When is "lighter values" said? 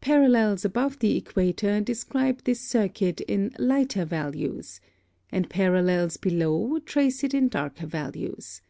3.60-4.80